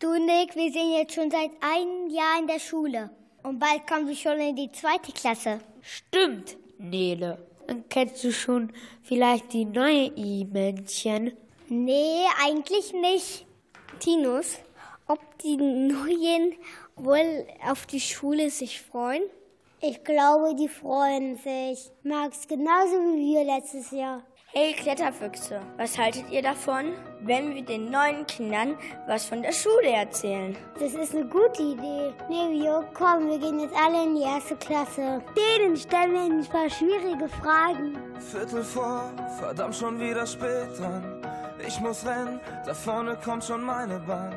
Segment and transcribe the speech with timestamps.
[0.00, 3.10] Du, Nick, wir sind jetzt schon seit einem Jahr in der Schule.
[3.42, 5.60] Und bald kommen wir schon in die zweite Klasse.
[5.82, 7.46] Stimmt, Nele.
[7.68, 11.36] Und kennst du schon vielleicht die neue I-Männchen?
[11.68, 13.44] Nee, eigentlich nicht.
[13.98, 14.56] Tinus,
[15.06, 16.54] ob die Neuen
[16.96, 19.24] wohl auf die Schule sich freuen?
[19.82, 21.90] Ich glaube, die freuen sich.
[22.04, 24.22] Max, genauso wie wir letztes Jahr.
[24.52, 28.76] Hey Kletterfüchse, was haltet ihr davon, wenn wir den neuen Kindern
[29.06, 30.56] was von der Schule erzählen?
[30.80, 32.12] Das ist eine gute Idee.
[32.28, 35.22] Nevio, komm, wir gehen jetzt alle in die erste Klasse.
[35.36, 37.96] Denen stellen wir ein paar schwierige Fragen.
[38.18, 41.24] Viertel vor, verdammt schon wieder spät dran.
[41.64, 44.34] Ich muss rennen, da vorne kommt schon meine Bahn.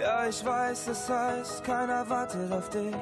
[0.00, 2.92] Ja, ich weiß, es heißt, keiner wartet auf dich.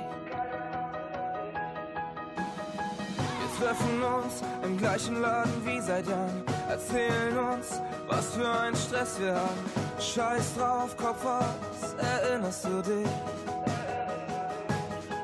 [3.60, 9.34] Treffen uns im gleichen Laden wie seit Jahren, erzählen uns, was für ein Stress wir
[9.34, 9.64] haben.
[10.00, 13.08] Scheiß drauf, Kopf aus, erinnerst du dich?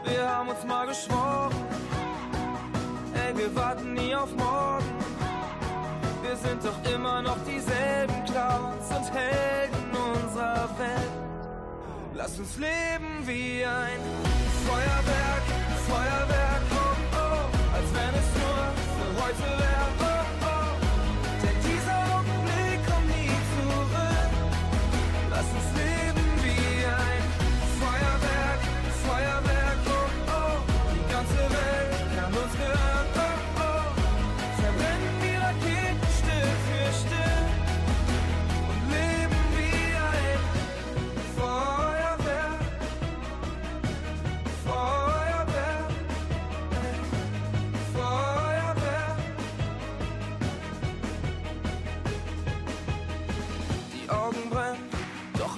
[0.04, 1.54] Wir haben uns mal geschworen,
[3.14, 4.92] ey, wir warten nie auf morgen.
[6.22, 11.12] Wir sind doch immer noch dieselben Clowns und Helden unserer Welt.
[12.14, 14.00] Lass uns leben wie ein
[14.66, 15.42] Feuerwerk,
[15.88, 16.85] Feuerwerk,
[17.96, 19.85] oh, oh, als wenn es nur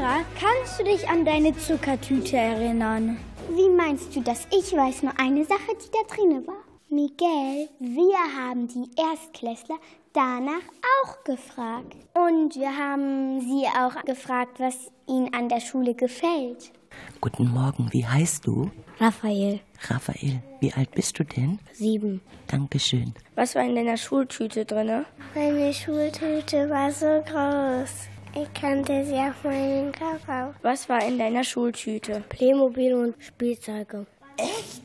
[0.00, 3.18] Samira, kannst du dich an deine Zuckertüte erinnern?
[3.50, 4.46] Wie meinst du das?
[4.50, 6.64] Ich weiß nur eine Sache, die da drin war.
[6.88, 9.76] Miguel, wir haben die Erstklässler
[10.14, 10.62] danach
[11.02, 11.96] auch gefragt.
[12.14, 16.72] Und wir haben sie auch gefragt, was ihnen an der Schule gefällt.
[17.20, 18.70] Guten Morgen, wie heißt du?
[18.98, 21.58] Raphael, Raphael, wie alt bist du denn?
[21.72, 22.22] sieben.
[22.46, 23.12] Dankeschön.
[23.34, 25.04] Was war in deiner Schultüte drinne?
[25.34, 28.09] Meine Schultüte war so groß.
[28.32, 30.54] Ich kannte sie auf meinen auf.
[30.62, 32.22] Was war in deiner Schultüte?
[32.28, 34.06] Playmobil und Spielzeuge.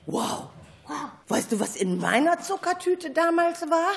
[0.07, 0.49] Wow.
[1.27, 3.93] Weißt du, was in meiner Zuckertüte damals war?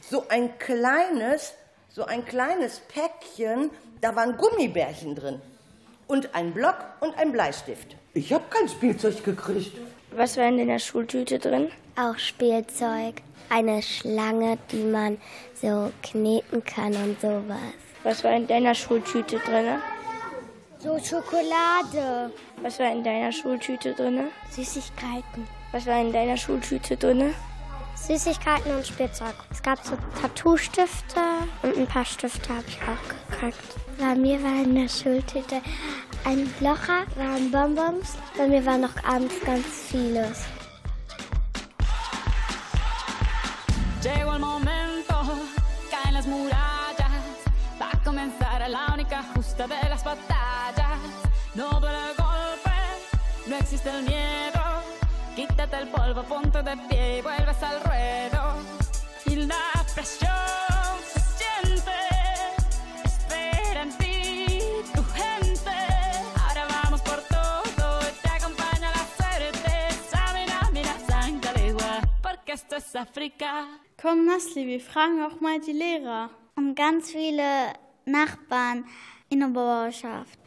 [0.00, 1.52] So ein kleines,
[1.90, 3.70] so ein kleines Päckchen,
[4.00, 5.42] da waren Gummibärchen drin.
[6.06, 7.96] Und ein Block und ein Bleistift.
[8.14, 9.76] Ich habe kein Spielzeug gekriegt.
[10.12, 11.70] Was war in deiner Schultüte drin?
[11.96, 13.22] Auch Spielzeug.
[13.50, 15.18] Eine Schlange, die man
[15.60, 17.83] so kneten kann und sowas.
[18.04, 19.80] Was war in deiner Schultüte drinne?
[20.78, 22.30] So Schokolade.
[22.60, 24.28] Was war in deiner Schultüte drinne?
[24.50, 25.48] Süßigkeiten.
[25.72, 27.32] Was war in deiner Schultüte drinne?
[27.96, 29.34] Süßigkeiten und Spielzeug.
[29.50, 31.20] Es gab so Tattoo-Stifte
[31.62, 33.76] und ein paar Stifte habe ich auch gekriegt.
[33.98, 35.62] Bei mir war in der Schultüte
[36.26, 38.18] ein Locher, waren Bonbons.
[38.36, 40.44] Bei mir war noch abends ganz vieles.
[44.02, 44.83] Llegó el momento,
[48.64, 50.98] comenzar la única justa de las batallas.
[51.54, 52.70] No duele el golpe,
[53.46, 54.60] no existe el miedo.
[55.36, 58.56] Quítate el polvo, ponte de pie y vuelves al ruedo.
[59.26, 60.30] Y la presión
[61.12, 61.92] se siente,
[63.04, 64.58] espera en ti
[64.94, 65.76] tu gente.
[66.46, 69.70] Ahora vamos por todo, te acompaña la suerte.
[70.10, 73.66] Samina, mira, Santa Legua, porque esto es África.
[74.00, 76.30] Komm, Nasli, wir fragen auch mal die Lehrer.
[76.56, 77.72] Und ganz viele
[78.04, 78.84] Nachbarn
[79.28, 80.38] in der Bauerschaft.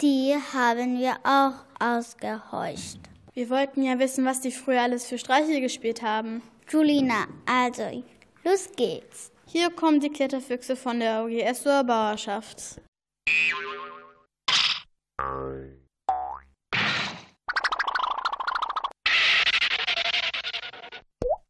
[0.00, 3.00] Die haben wir auch ausgehorcht.
[3.34, 6.42] Wir wollten ja wissen, was die früher alles für Streiche gespielt haben.
[6.68, 8.02] Julina, also,
[8.44, 9.30] los geht's.
[9.46, 12.80] Hier kommen die Kletterfüchse von der OGS zur Bauerschaft.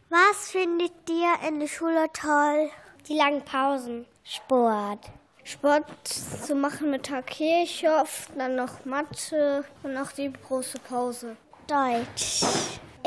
[0.09, 2.71] Was findet ihr in der Schule toll?
[3.09, 4.07] Die langen Pausen.
[4.25, 5.11] Sport.
[5.47, 11.37] Sport zu machen mit Herr Kirchhoff, dann noch Mathe und noch die große Pause.
[11.69, 12.43] Deutsch.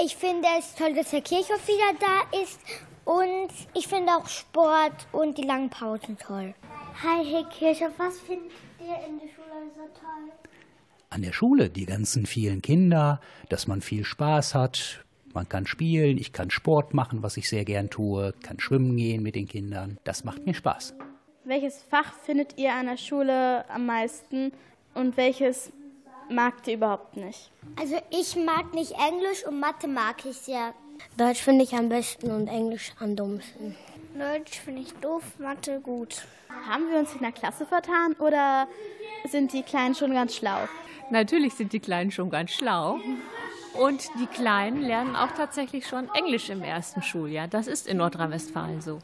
[0.01, 2.61] Ich finde es toll, dass Herr Kirchhoff wieder da ist
[3.03, 6.55] und ich finde auch Sport und die langen Pausen toll.
[7.03, 10.31] Hi, Herr Kirchhoff, was findet ihr in der Schule so toll?
[11.09, 13.19] An der Schule die ganzen vielen Kinder,
[13.49, 15.03] dass man viel Spaß hat.
[15.33, 19.23] Man kann spielen, ich kann Sport machen, was ich sehr gern tue, kann schwimmen gehen
[19.23, 19.97] mit den Kindern.
[20.05, 20.95] Das macht mir Spaß.
[21.45, 24.51] Welches Fach findet ihr an der Schule am meisten
[24.93, 25.71] und welches
[26.29, 27.49] magt ihr überhaupt nicht?
[27.79, 30.73] Also ich mag nicht Englisch und Mathe mag ich sehr.
[31.17, 33.75] Deutsch finde ich am besten und Englisch am dummsten.
[34.17, 36.23] Deutsch finde ich doof, Mathe gut.
[36.67, 38.67] Haben wir uns in der Klasse vertan oder
[39.25, 40.67] sind die Kleinen schon ganz schlau?
[41.09, 42.99] Natürlich sind die Kleinen schon ganz schlau.
[43.73, 47.47] Und die Kleinen lernen auch tatsächlich schon Englisch im ersten Schuljahr.
[47.47, 48.99] Das ist in Nordrhein-Westfalen so.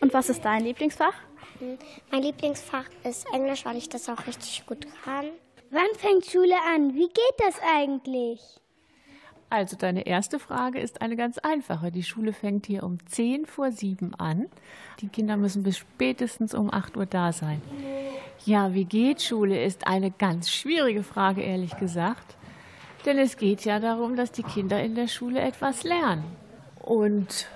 [0.00, 1.14] Und was ist dein Lieblingsfach?
[2.10, 5.26] Mein Lieblingsfach ist Englisch, weil ich das auch richtig gut kann.
[5.70, 6.94] Wann fängt Schule an?
[6.94, 8.40] Wie geht das eigentlich?
[9.50, 11.92] Also deine erste Frage ist eine ganz einfache.
[11.92, 14.46] Die Schule fängt hier um 10 vor 7 an.
[15.00, 17.62] Die Kinder müssen bis spätestens um 8 Uhr da sein.
[18.44, 22.36] Ja, wie geht Schule ist eine ganz schwierige Frage, ehrlich gesagt.
[23.04, 26.24] Denn es geht ja darum, dass die Kinder in der Schule etwas lernen.
[26.80, 27.46] Und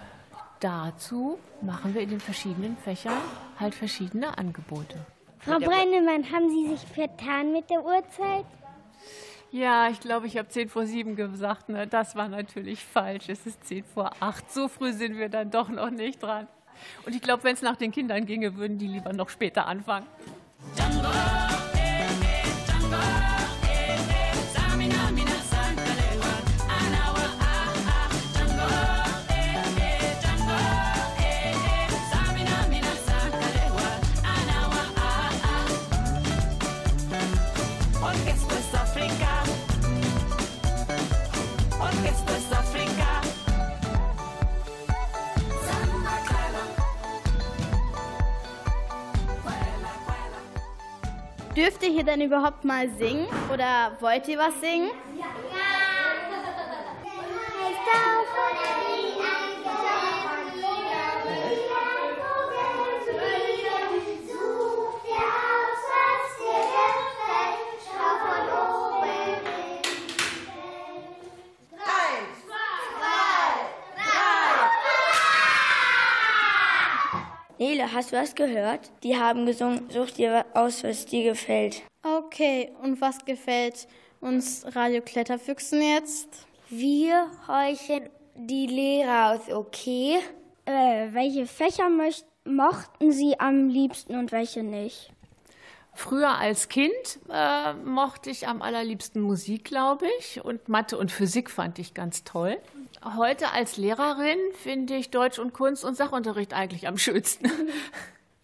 [0.61, 3.19] dazu machen wir in den verschiedenen Fächern
[3.61, 5.07] halt verschiedene Angebote.
[5.41, 8.45] Frau Brennemann, haben Sie sich vertan mit der Uhrzeit?
[9.51, 11.69] Ja, ich glaube, ich habe 10 vor 7 gesagt.
[11.69, 11.87] Ne?
[11.87, 13.29] Das war natürlich falsch.
[13.29, 14.51] Es ist 10 vor 8.
[14.53, 16.49] So früh sind wir dann doch noch nicht dran.
[17.07, 20.07] Und ich glaube, wenn es nach den Kindern ginge, würden die lieber noch später anfangen.
[20.77, 21.09] Django,
[51.99, 54.89] ihr denn überhaupt mal singen oder wollt ihr was singen?
[77.93, 78.91] Hast du was gehört?
[79.03, 81.83] Die haben gesungen, such dir aus, was dir gefällt.
[82.03, 83.87] Okay, und was gefällt
[84.21, 86.47] uns Radio Kletterfüchsen jetzt?
[86.71, 90.19] Wir heuchen die Lehrer aus, okay?
[90.65, 91.89] Äh, welche Fächer
[92.45, 95.11] mochten Sie am liebsten und welche nicht?
[95.95, 96.93] Früher als Kind
[97.29, 102.23] äh, mochte ich am allerliebsten Musik, glaube ich, und Mathe und Physik fand ich ganz
[102.23, 102.59] toll.
[103.05, 107.51] Heute als Lehrerin finde ich Deutsch und Kunst und Sachunterricht eigentlich am schönsten.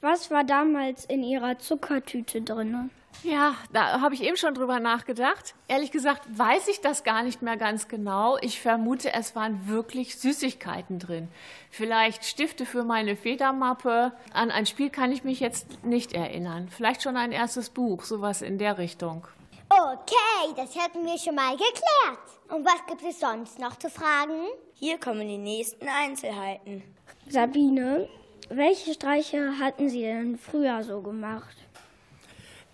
[0.01, 2.91] Was war damals in Ihrer Zuckertüte drin?
[3.23, 5.55] Ja, da habe ich eben schon drüber nachgedacht.
[5.67, 8.37] Ehrlich gesagt weiß ich das gar nicht mehr ganz genau.
[8.43, 11.29] Ich vermute, es waren wirklich Süßigkeiten drin.
[11.71, 14.13] Vielleicht Stifte für meine Federmappe.
[14.33, 16.69] An ein Spiel kann ich mich jetzt nicht erinnern.
[16.69, 19.27] Vielleicht schon ein erstes Buch, sowas in der Richtung.
[19.77, 22.19] Okay, das hätten wir schon mal geklärt.
[22.49, 24.47] Und was gibt es sonst noch zu fragen?
[24.75, 26.85] Hier kommen die nächsten Einzelheiten.
[27.29, 28.09] Sabine,
[28.51, 31.57] welche Streiche hatten Sie denn früher so gemacht?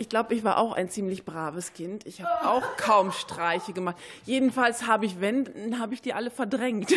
[0.00, 2.06] Ich glaube, ich war auch ein ziemlich braves Kind.
[2.06, 3.96] Ich habe auch kaum Streiche gemacht.
[4.24, 6.90] Jedenfalls habe ich, wenn, habe ich die alle verdrängt.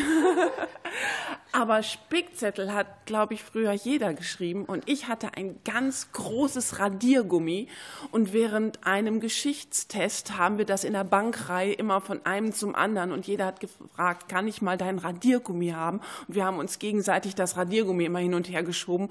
[1.52, 4.64] Aber Spickzettel hat, glaube ich, früher jeder geschrieben.
[4.64, 7.68] Und ich hatte ein ganz großes Radiergummi.
[8.12, 13.12] Und während einem Geschichtstest haben wir das in der Bankreihe immer von einem zum anderen.
[13.12, 16.00] Und jeder hat gefragt, kann ich mal dein Radiergummi haben?
[16.30, 19.10] Und wir haben uns gegenseitig das Radiergummi immer hin und her geschoben.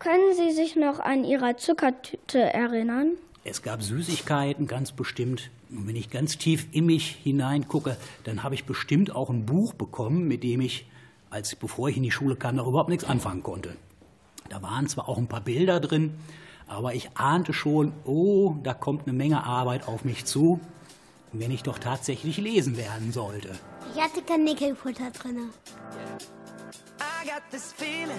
[0.00, 3.12] Können Sie sich noch an Ihre Zuckertüte erinnern?
[3.44, 5.50] Es gab Süßigkeiten, ganz bestimmt.
[5.70, 9.74] Und wenn ich ganz tief in mich hineingucke, dann habe ich bestimmt auch ein Buch
[9.74, 10.86] bekommen, mit dem ich,
[11.30, 13.76] als bevor ich in die Schule kam, noch überhaupt nichts anfangen konnte.
[14.48, 16.14] Da waren zwar auch ein paar Bilder drin,
[16.66, 20.60] aber ich ahnte schon, oh, da kommt eine Menge Arbeit auf mich zu,
[21.32, 23.50] wenn ich doch tatsächlich lesen lernen sollte.
[23.94, 25.50] Ich hatte kein Nickelfutter drin.
[26.98, 28.18] I got this feeling.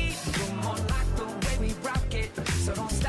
[2.61, 3.00] Selon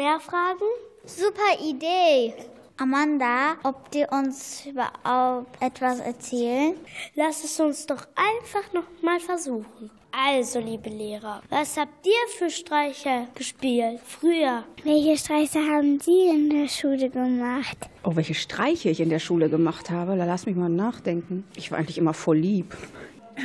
[0.00, 0.70] mehr fragen?
[1.04, 2.32] Super Idee.
[2.78, 6.74] Amanda, ob die uns überhaupt etwas erzählen?
[7.14, 9.90] Lass es uns doch einfach noch mal versuchen.
[10.10, 14.64] Also, liebe Lehrer, was habt ihr für Streiche gespielt früher?
[14.82, 17.76] Welche Streiche haben Sie in der Schule gemacht?
[18.02, 21.44] Oh, welche Streiche ich in der Schule gemacht habe, da lass mich mal nachdenken.
[21.56, 22.74] Ich war eigentlich immer voll lieb.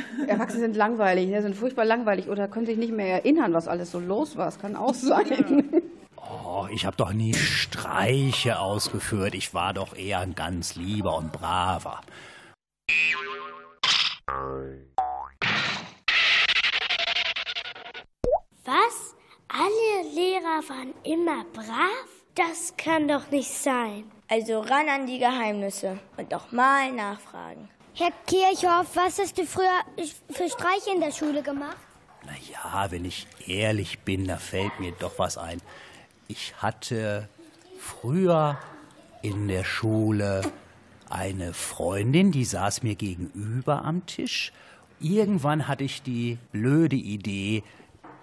[0.26, 1.42] Erwachsene sind langweilig, ne?
[1.42, 4.46] sind furchtbar langweilig oder können sich nicht mehr erinnern, was alles so los war.
[4.46, 5.65] Das kann auch sein.
[6.58, 9.34] Oh, ich habe doch nie Streiche ausgeführt.
[9.34, 12.00] Ich war doch eher ein ganz lieber und braver.
[18.64, 19.14] Was?
[19.48, 22.08] Alle Lehrer waren immer brav?
[22.34, 24.10] Das kann doch nicht sein.
[24.28, 27.68] Also ran an die Geheimnisse und doch mal nachfragen.
[27.92, 29.82] Herr Kirchhoff, was hast du früher
[30.30, 31.76] für Streiche in der Schule gemacht?
[32.50, 35.60] Ja, wenn ich ehrlich bin, da fällt mir doch was ein.
[36.28, 37.28] Ich hatte
[37.78, 38.58] früher
[39.22, 40.42] in der Schule
[41.08, 44.52] eine Freundin, die saß mir gegenüber am Tisch.
[44.98, 47.62] Irgendwann hatte ich die blöde Idee,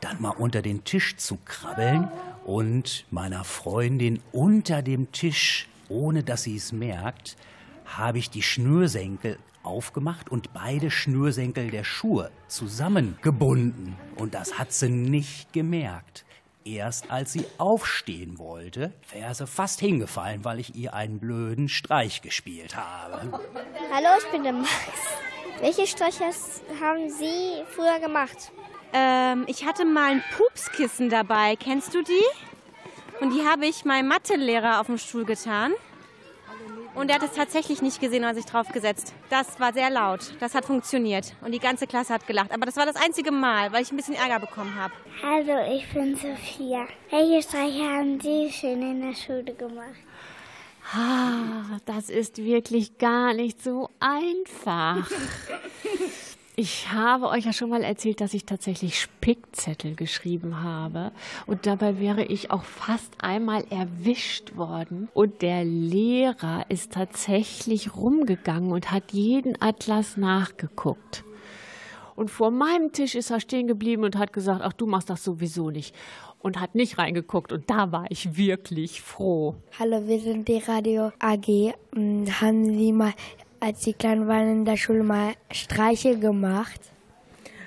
[0.02, 2.10] dann mal unter den Tisch zu krabbeln
[2.44, 7.38] und meiner Freundin unter dem Tisch, ohne dass sie es merkt,
[7.86, 13.96] habe ich die Schnürsenkel aufgemacht und beide Schnürsenkel der Schuhe zusammengebunden.
[14.18, 16.26] Und das hat sie nicht gemerkt.
[16.66, 22.22] Erst als sie aufstehen wollte, wäre sie fast hingefallen, weil ich ihr einen blöden Streich
[22.22, 23.40] gespielt habe.
[23.94, 24.72] Hallo, ich bin der Max.
[25.60, 26.26] Welche Streiche
[26.82, 28.52] haben Sie früher gemacht?
[28.94, 31.56] Ähm, ich hatte mal ein Pupskissen dabei.
[31.58, 33.22] Kennst du die?
[33.22, 35.74] Und die habe ich meinem Mathelehrer auf dem Stuhl getan.
[36.96, 39.14] Und er hat es tatsächlich nicht gesehen und hat sich draufgesetzt.
[39.30, 40.34] Das war sehr laut.
[40.40, 41.34] Das hat funktioniert.
[41.42, 42.52] Und die ganze Klasse hat gelacht.
[42.52, 44.94] Aber das war das einzige Mal, weil ich ein bisschen Ärger bekommen habe.
[45.24, 46.86] Hallo, ich bin Sophia.
[47.10, 49.96] Welche Streiche haben Sie schön in der Schule gemacht?
[50.94, 55.10] Ah, das ist wirklich gar nicht so einfach.
[56.56, 61.12] Ich habe euch ja schon mal erzählt, dass ich tatsächlich Spickzettel geschrieben habe.
[61.48, 65.10] Und dabei wäre ich auch fast einmal erwischt worden.
[65.16, 71.24] Und der Lehrer ist tatsächlich rumgegangen und hat jeden Atlas nachgeguckt.
[72.16, 75.24] Und vor meinem Tisch ist er stehen geblieben und hat gesagt, ach, du machst das
[75.24, 75.96] sowieso nicht.
[76.38, 77.52] Und hat nicht reingeguckt.
[77.52, 79.56] Und da war ich wirklich froh.
[79.80, 81.74] Hallo, wir sind die Radio AG.
[81.96, 83.14] Haben Sie mal
[83.64, 86.82] als Sie klein waren in der Schule mal Streiche gemacht?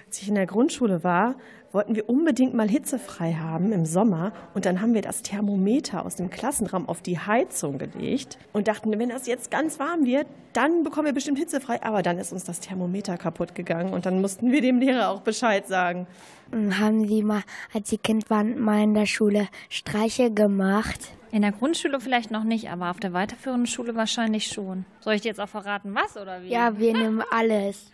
[0.06, 1.36] Als ich in der Grundschule war,
[1.76, 4.32] wollten wir unbedingt mal hitzefrei haben im Sommer.
[4.54, 8.98] Und dann haben wir das Thermometer aus dem Klassenraum auf die Heizung gelegt und dachten,
[8.98, 11.82] wenn das jetzt ganz warm wird, dann bekommen wir bestimmt hitzefrei.
[11.82, 15.20] Aber dann ist uns das Thermometer kaputt gegangen und dann mussten wir dem Lehrer auch
[15.20, 16.06] Bescheid sagen.
[16.50, 17.42] Haben Sie mal,
[17.74, 21.10] als Sie Kind waren, mal in der Schule Streiche gemacht?
[21.30, 24.86] In der Grundschule vielleicht noch nicht, aber auf der weiterführenden Schule wahrscheinlich schon.
[25.00, 26.48] Soll ich dir jetzt auch verraten, was oder wie?
[26.48, 27.90] Ja, wir nehmen alles.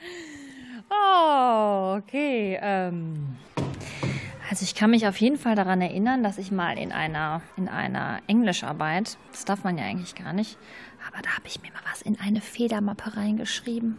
[0.88, 2.60] Oh, okay.
[2.62, 3.38] Ähm.
[4.52, 7.68] Also ich kann mich auf jeden Fall daran erinnern, dass ich mal in einer, in
[7.68, 10.58] einer Englischarbeit, das darf man ja eigentlich gar nicht,
[11.08, 13.96] aber da habe ich mir mal was in eine Federmappe reingeschrieben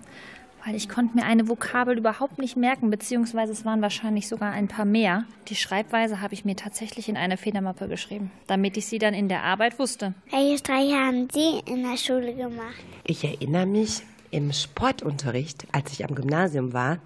[0.65, 4.67] weil ich konnte mir eine Vokabel überhaupt nicht merken, beziehungsweise es waren wahrscheinlich sogar ein
[4.67, 5.25] paar mehr.
[5.49, 9.27] Die Schreibweise habe ich mir tatsächlich in eine Federmappe geschrieben, damit ich sie dann in
[9.27, 10.13] der Arbeit wusste.
[10.31, 12.83] Welche Streiche haben Sie in der Schule gemacht?
[13.03, 16.97] Ich erinnere mich, im Sportunterricht, als ich am Gymnasium war,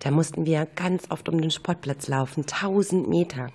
[0.00, 3.50] da mussten wir ganz oft um den Sportplatz laufen, 1000 Meter.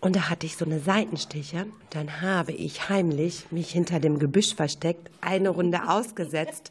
[0.00, 1.66] Und da hatte ich so eine Seitenstiche.
[1.90, 6.70] Dann habe ich heimlich mich hinter dem Gebüsch versteckt, eine Runde ausgesetzt,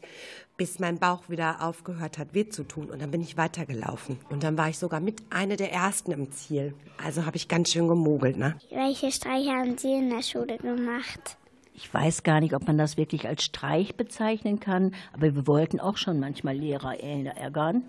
[0.56, 2.88] bis mein Bauch wieder aufgehört hat, weh zu tun.
[2.88, 4.18] Und dann bin ich weitergelaufen.
[4.30, 6.72] Und dann war ich sogar mit einer der ersten im Ziel.
[7.04, 8.56] Also habe ich ganz schön gemogelt, ne?
[8.70, 11.36] Welche Streiche haben Sie in der Schule gemacht?
[11.80, 15.78] Ich weiß gar nicht, ob man das wirklich als Streich bezeichnen kann, aber wir wollten
[15.78, 17.84] auch schon manchmal Lehrer ärgern.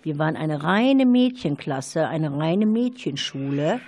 [0.00, 3.80] Wir waren eine reine Mädchenklasse, eine reine Mädchenschule.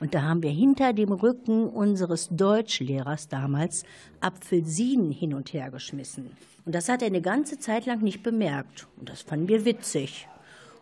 [0.00, 3.84] Und da haben wir hinter dem Rücken unseres Deutschlehrers damals
[4.20, 6.30] Apfelsinen hin und her geschmissen.
[6.64, 8.86] Und das hat er eine ganze Zeit lang nicht bemerkt.
[8.98, 10.28] Und das fanden wir witzig.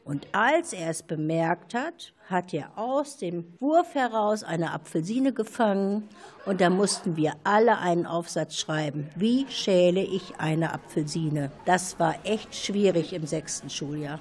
[0.04, 6.08] Und als er es bemerkt hat, hat er aus dem Wurf heraus eine Apfelsine gefangen
[6.44, 9.08] und da mussten wir alle einen Aufsatz schreiben.
[9.14, 11.52] Wie schäle ich eine Apfelsine?
[11.66, 14.18] Das war echt schwierig im sechsten Schuljahr.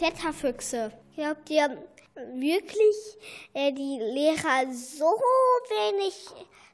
[0.00, 0.92] Kletterfüchse.
[1.14, 1.76] Glaubt ihr
[2.32, 2.96] wirklich,
[3.52, 5.04] äh, die Lehrer so
[5.68, 6.14] wenig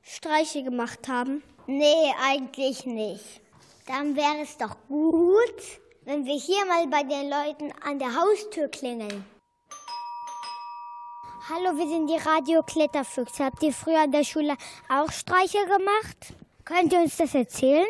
[0.01, 1.43] Streiche gemacht haben?
[1.67, 3.41] Nee, eigentlich nicht.
[3.89, 8.69] Dann wäre es doch gut, wenn wir hier mal bei den Leuten an der Haustür
[8.69, 9.25] klingeln.
[11.49, 13.45] Hallo, wir sind die Radio-Kletterfüchse.
[13.45, 14.55] Habt ihr früher an der Schule
[14.89, 16.33] auch Streiche gemacht?
[16.65, 17.87] Könnt ihr uns das erzählen?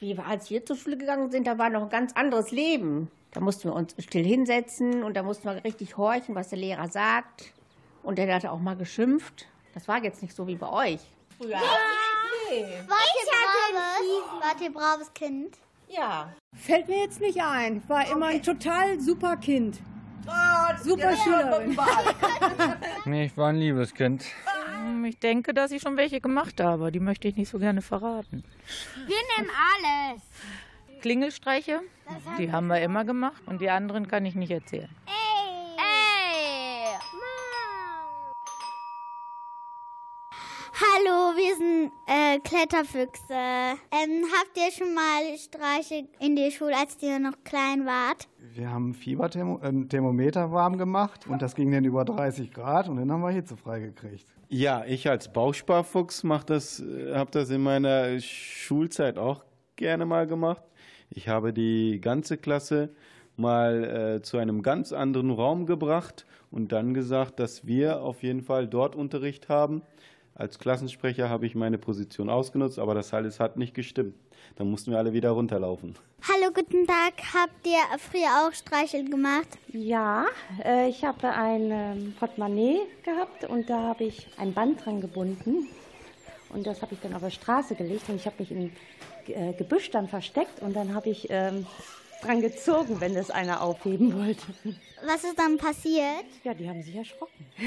[0.00, 3.08] Wie wir, als wir zur Schule gegangen sind, da war noch ein ganz anderes Leben.
[3.34, 6.88] Da mussten wir uns still hinsetzen und da mussten wir richtig horchen, was der Lehrer
[6.88, 7.52] sagt.
[8.02, 9.46] Und der hat auch mal geschimpft.
[9.74, 11.00] Das war jetzt nicht so wie bei euch.
[11.36, 11.50] Früher.
[11.50, 11.60] Ja.
[12.48, 12.64] Nee.
[12.86, 14.40] Wart, ihr braves?
[14.40, 15.58] Wart ihr braves Kind?
[15.88, 16.32] Ja.
[16.54, 17.82] Fällt mir jetzt nicht ein.
[17.88, 19.80] War immer ein total super Kind.
[20.26, 21.76] Oh, super Schülerin.
[23.04, 24.24] Nee, ich war ein liebes Kind.
[25.06, 26.92] Ich denke, dass ich schon welche gemacht habe.
[26.92, 28.44] Die möchte ich nicht so gerne verraten.
[29.06, 30.22] Wir nehmen alles.
[31.04, 31.80] Klingelstreiche,
[32.38, 33.42] die haben wir immer gemacht.
[33.44, 34.88] Und die anderen kann ich nicht erzählen.
[35.04, 35.76] Ey!
[35.76, 36.96] Ey!
[40.80, 43.34] Hallo, wir sind äh, Kletterfüchse.
[43.34, 48.26] Ähm, habt ihr schon mal Streiche in der Schule, als ihr noch klein wart?
[48.38, 53.12] Wir haben ein Fieberthermometer warm gemacht und das ging dann über 30 Grad und dann
[53.12, 54.24] haben wir Hitze freigekriegt.
[54.48, 59.44] Ja, ich als Bausparfuchs mach das, habe das in meiner Schulzeit auch
[59.76, 60.62] gerne mal gemacht.
[61.10, 62.90] Ich habe die ganze Klasse
[63.36, 68.42] mal äh, zu einem ganz anderen Raum gebracht und dann gesagt, dass wir auf jeden
[68.42, 69.82] Fall dort Unterricht haben.
[70.36, 74.14] Als Klassensprecher habe ich meine Position ausgenutzt, aber das alles hat nicht gestimmt.
[74.56, 75.96] Dann mussten wir alle wieder runterlaufen.
[76.26, 77.14] Hallo, guten Tag.
[77.32, 79.48] Habt ihr früher auch Streichel gemacht?
[79.68, 80.26] Ja,
[80.64, 85.68] äh, ich habe ein ähm, Portemonnaie gehabt und da habe ich ein Band dran gebunden.
[86.50, 88.70] Und das habe ich dann auf der Straße gelegt und ich habe mich äh,
[89.26, 91.66] Gebüsch dann versteckt und dann habe ich ähm,
[92.22, 94.42] dran gezogen, wenn das einer aufheben wollte.
[95.06, 96.24] Was ist dann passiert?
[96.42, 97.46] Ja, die haben sich erschrocken.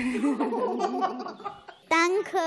[1.89, 2.39] Danke.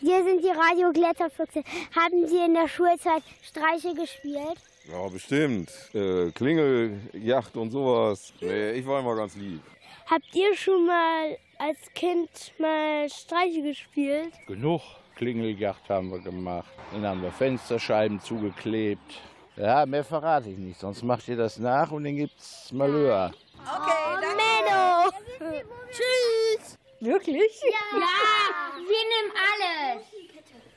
[0.00, 1.62] Wir sind die Radio Kletterfüchse.
[1.94, 4.58] Haben Sie in der Schulzeit Streiche gespielt?
[4.90, 5.70] Ja, bestimmt.
[5.94, 8.32] Äh, Klingeljagd und sowas.
[8.40, 9.62] Nee, ich war immer ganz lieb.
[10.06, 14.32] Habt ihr schon mal als Kind mal Streiche gespielt?
[14.46, 14.82] Genug
[15.16, 16.68] Klingeljagd haben wir gemacht.
[16.92, 19.20] Dann haben wir Fensterscheiben zugeklebt.
[19.56, 23.32] Ja, mehr verrate ich nicht, sonst macht ihr das nach und dann gibt's Malheur.
[23.56, 24.36] Okay, danke.
[24.36, 25.62] Menno.
[25.90, 26.76] Tschüss.
[27.00, 27.62] Wirklich?
[27.62, 27.98] Ja.
[27.98, 30.33] ja, wir nehmen alles.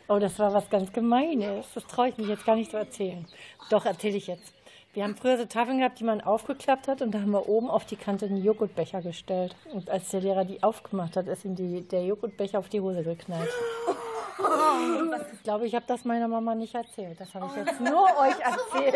[0.10, 1.65] Oh, das war was ganz Gemeines.
[1.74, 3.26] Das traue ich mich jetzt gar nicht zu erzählen.
[3.70, 4.54] Doch, erzähle ich jetzt.
[4.93, 7.70] Wir haben früher so Tafeln gehabt, die man aufgeklappt hat und da haben wir oben
[7.70, 9.56] auf die Kante einen Joghurtbecher gestellt.
[9.74, 13.04] Und als der Lehrer die aufgemacht hat, ist ihm die, der Joghurtbecher auf die Hose
[13.04, 13.50] geknallt.
[15.34, 17.20] Ich glaube, ich habe das meiner Mama nicht erzählt.
[17.20, 18.96] Das habe ich jetzt nur euch erzählt.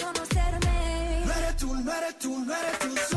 [1.63, 3.10] marathon, marathon, marathon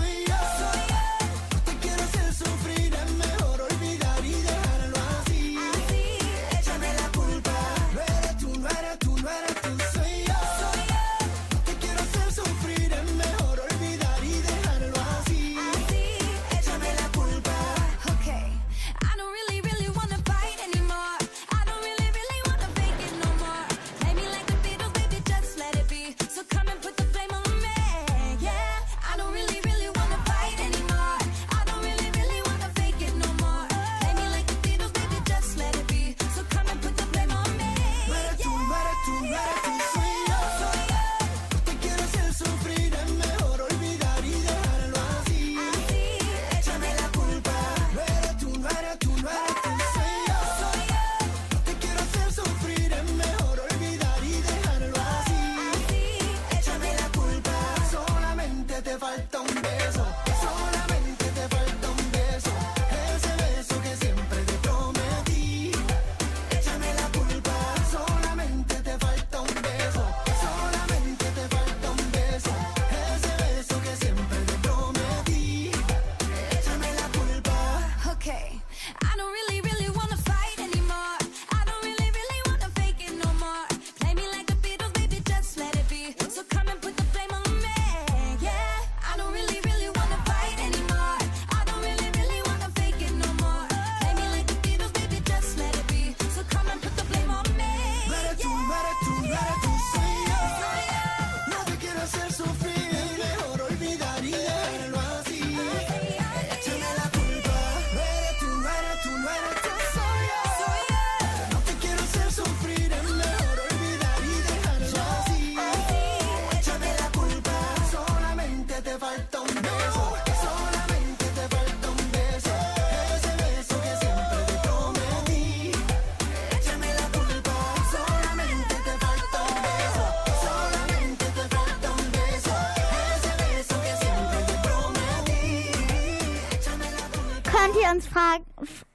[137.94, 138.44] uns fragen,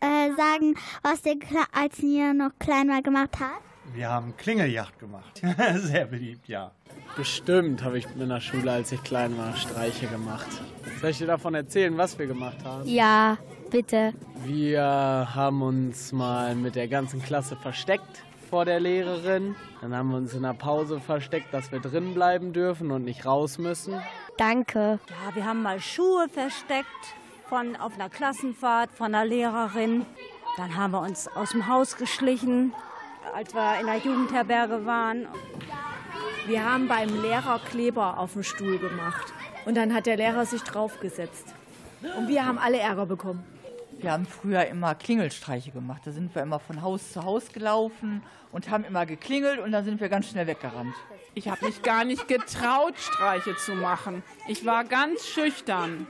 [0.01, 1.37] äh, sagen, was ihr,
[1.71, 3.63] als ihr noch klein war, gemacht habt?
[3.93, 5.41] Wir haben Klingeljagd gemacht.
[5.75, 6.71] Sehr beliebt, ja.
[7.15, 10.47] Bestimmt habe ich in der Schule, als ich klein war, Streiche gemacht.
[10.99, 12.87] Soll ich dir davon erzählen, was wir gemacht haben?
[12.87, 13.37] Ja,
[13.71, 14.13] bitte.
[14.43, 14.83] Wir
[15.33, 19.55] haben uns mal mit der ganzen Klasse versteckt vor der Lehrerin.
[19.79, 23.25] Dann haben wir uns in der Pause versteckt, dass wir drin bleiben dürfen und nicht
[23.25, 23.95] raus müssen.
[24.37, 24.99] Danke.
[25.09, 27.15] Ja, wir haben mal Schuhe versteckt
[27.49, 30.05] von, auf einer Klassenfahrt von der Lehrerin.
[30.55, 32.73] Dann haben wir uns aus dem Haus geschlichen,
[33.35, 35.27] als wir in der Jugendherberge waren.
[36.45, 39.33] Wir haben beim Lehrer Kleber auf dem Stuhl gemacht.
[39.65, 41.53] Und dann hat der Lehrer sich draufgesetzt.
[42.17, 43.43] Und wir haben alle Ärger bekommen.
[43.97, 46.03] Wir haben früher immer Klingelstreiche gemacht.
[46.05, 49.83] Da sind wir immer von Haus zu Haus gelaufen und haben immer geklingelt und dann
[49.83, 50.95] sind wir ganz schnell weggerannt.
[51.33, 54.23] Ich habe mich gar nicht getraut, Streiche zu machen.
[54.47, 56.07] Ich war ganz schüchtern.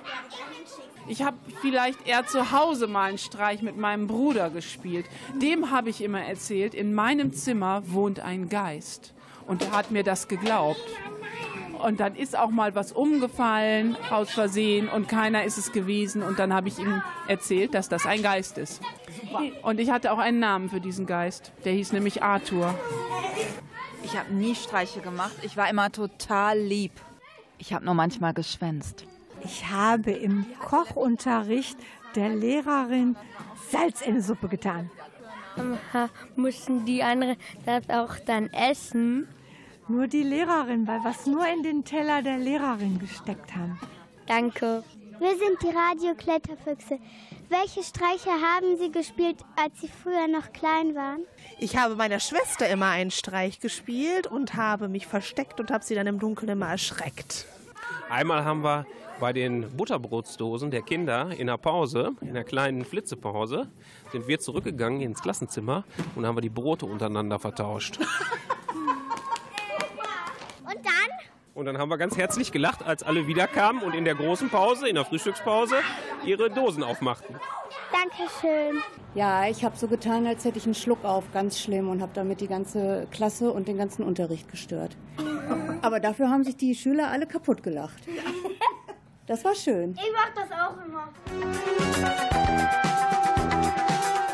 [1.09, 5.07] Ich habe vielleicht eher zu Hause mal einen Streich mit meinem Bruder gespielt.
[5.41, 9.15] Dem habe ich immer erzählt, in meinem Zimmer wohnt ein Geist.
[9.47, 10.79] Und er hat mir das geglaubt.
[11.83, 16.21] Und dann ist auch mal was umgefallen aus Versehen und keiner ist es gewesen.
[16.21, 18.79] Und dann habe ich ihm erzählt, dass das ein Geist ist.
[19.63, 21.51] Und ich hatte auch einen Namen für diesen Geist.
[21.65, 22.77] Der hieß nämlich Arthur.
[24.03, 25.33] Ich habe nie Streiche gemacht.
[25.41, 26.91] Ich war immer total lieb.
[27.57, 29.05] Ich habe nur manchmal geschwänzt.
[29.43, 31.77] Ich habe im Kochunterricht
[32.15, 33.15] der Lehrerin
[33.69, 34.89] Salz in die Suppe getan.
[36.35, 39.27] Mussten die anderen das auch dann essen?
[39.87, 43.79] Nur die Lehrerin, weil wir es nur in den Teller der Lehrerin gesteckt haben.
[44.27, 44.83] Danke.
[45.19, 46.99] Wir sind die Radiokletterfüchse.
[47.49, 51.21] Welche Streiche haben Sie gespielt, als Sie früher noch klein waren?
[51.59, 55.95] Ich habe meiner Schwester immer einen Streich gespielt und habe mich versteckt und habe sie
[55.95, 57.47] dann im Dunkeln immer erschreckt.
[58.09, 58.85] Einmal haben wir
[59.19, 63.67] bei den Butterbrotsdosen der Kinder in der Pause, in der kleinen Flitzepause,
[64.11, 65.83] sind wir zurückgegangen ins Klassenzimmer
[66.15, 67.99] und haben wir die Brote untereinander vertauscht.
[70.63, 71.09] Und dann?
[71.53, 74.87] Und dann haben wir ganz herzlich gelacht, als alle wiederkamen und in der großen Pause,
[74.87, 75.75] in der Frühstückspause,
[76.23, 77.35] ihre Dosen aufmachten.
[77.91, 78.81] Dankeschön.
[79.15, 82.11] Ja, ich habe so getan, als hätte ich einen Schluck auf, ganz schlimm, und habe
[82.13, 84.95] damit die ganze Klasse und den ganzen Unterricht gestört.
[85.81, 88.03] Aber dafür haben sich die Schüler alle kaputt gelacht.
[89.25, 89.93] Das war schön.
[89.93, 91.09] Ich mach das auch immer.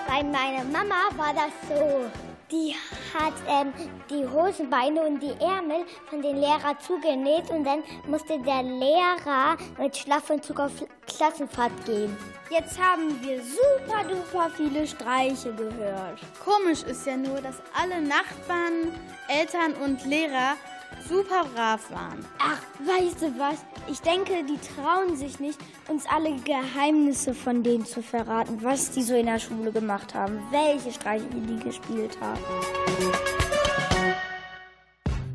[0.08, 2.35] Bei meiner Mama war das so.
[2.56, 2.74] Die
[3.14, 3.74] hat ähm,
[4.10, 9.98] die Hosenbeine und die Ärmel von den Lehrern zugenäht und dann musste der Lehrer mit
[9.98, 10.72] Schlafanzug auf
[11.06, 12.16] Klassenfahrt gehen.
[12.50, 16.22] Jetzt haben wir super duper viele Streiche gehört.
[16.46, 18.94] Komisch ist ja nur, dass alle Nachbarn,
[19.28, 20.56] Eltern und Lehrer
[21.08, 22.26] super brav waren.
[22.40, 23.64] Ach, weißt du was?
[23.88, 29.04] Ich denke, die trauen sich nicht, uns alle Geheimnisse von denen zu verraten, was die
[29.04, 32.42] so in der Schule gemacht haben, welche Streiche die gespielt haben.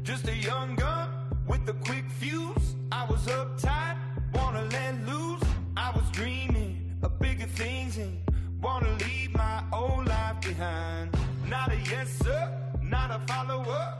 [0.04, 1.08] Just a young gun
[1.46, 2.74] with a quick fuse.
[2.92, 3.96] I was uptight,
[4.34, 5.42] wanna let loose.
[5.76, 8.18] I was dreaming of bigger things and
[8.60, 11.14] wanna leave my old life behind.
[11.48, 12.50] Not a yes sir,
[12.82, 13.99] not a follower.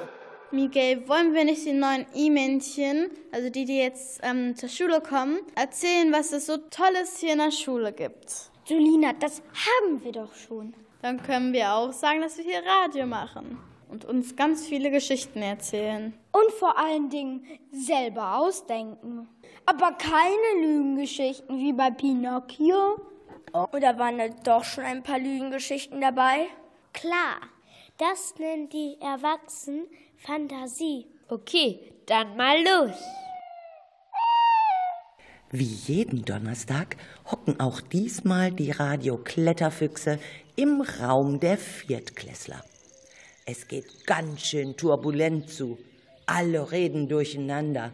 [0.53, 5.39] Miguel, wollen wir nicht den neuen E-Männchen, also die, die jetzt ähm, zur Schule kommen,
[5.55, 8.51] erzählen, was es so Tolles hier in der Schule gibt?
[8.65, 10.73] Julina, das haben wir doch schon.
[11.01, 13.57] Dann können wir auch sagen, dass wir hier Radio machen
[13.89, 16.13] und uns ganz viele Geschichten erzählen.
[16.33, 19.29] Und vor allen Dingen selber ausdenken.
[19.65, 22.99] Aber keine Lügengeschichten wie bei Pinocchio.
[23.73, 26.47] Oder waren da doch schon ein paar Lügengeschichten dabei?
[26.93, 27.39] Klar,
[27.97, 29.87] das nennen die Erwachsenen
[30.23, 31.07] Fantasie.
[31.29, 32.95] Okay, dann mal los.
[35.49, 40.19] Wie jeden Donnerstag hocken auch diesmal die Radio-Kletterfüchse
[40.55, 42.63] im Raum der Viertklässler.
[43.47, 45.79] Es geht ganz schön turbulent zu.
[46.27, 47.91] Alle reden durcheinander.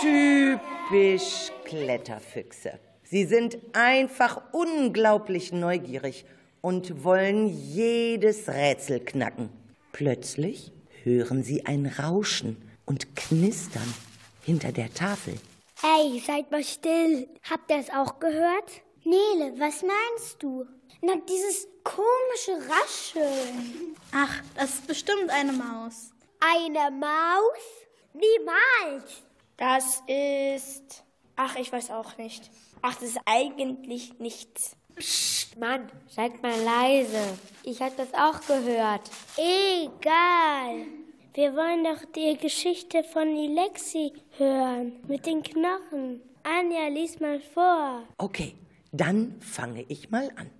[0.00, 2.80] Typisch Kletterfüchse.
[3.04, 6.24] Sie sind einfach unglaublich neugierig
[6.60, 9.50] und wollen jedes Rätsel knacken.
[9.92, 13.94] Plötzlich hören sie ein Rauschen und Knistern
[14.42, 15.34] hinter der Tafel.
[15.82, 17.28] Ey, seid mal still.
[17.48, 18.82] Habt ihr es auch gehört?
[19.04, 20.66] Nele, was meinst du?
[21.00, 23.96] Na, dieses komische Rascheln.
[24.12, 26.10] Ach, das ist bestimmt eine Maus.
[26.40, 27.80] Eine Maus?
[28.12, 29.22] Niemals.
[29.56, 31.04] Das ist.
[31.36, 32.50] Ach, ich weiß auch nicht.
[32.82, 34.76] Ach, das ist eigentlich nichts.
[35.00, 37.38] Psst, Mann, seid mal leise.
[37.62, 39.00] Ich hab das auch gehört.
[39.38, 40.84] Egal.
[41.32, 44.92] Wir wollen doch die Geschichte von Ilexi hören.
[45.08, 46.20] Mit den Knochen.
[46.42, 48.02] Anja, lies mal vor.
[48.18, 48.54] Okay,
[48.92, 50.50] dann fange ich mal an.